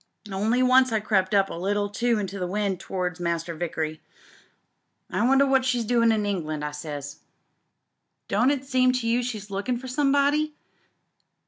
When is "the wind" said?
2.39-2.79